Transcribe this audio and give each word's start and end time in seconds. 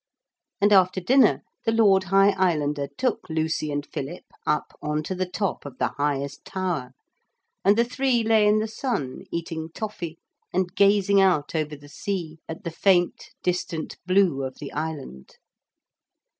And 0.59 0.73
after 0.73 0.99
dinner 0.99 1.43
the 1.63 1.71
Lord 1.71 2.05
High 2.05 2.31
Islander 2.31 2.87
took 2.97 3.29
Lucy 3.29 3.71
and 3.71 3.85
Philip 3.85 4.23
up 4.47 4.73
on 4.81 5.03
to 5.03 5.13
the 5.13 5.27
top 5.29 5.63
of 5.63 5.77
the 5.77 5.89
highest 5.89 6.43
tower, 6.43 6.93
and 7.63 7.77
the 7.77 7.85
three 7.85 8.23
lay 8.23 8.47
in 8.47 8.57
the 8.57 8.67
sun 8.67 9.25
eating 9.31 9.69
toffee 9.71 10.17
and 10.51 10.73
gazing 10.73 11.21
out 11.21 11.53
over 11.53 11.75
the 11.75 11.87
sea 11.87 12.39
at 12.49 12.63
the 12.63 12.71
faint 12.71 13.25
distant 13.43 13.97
blue 14.07 14.43
of 14.43 14.57
the 14.57 14.73
island. 14.73 15.35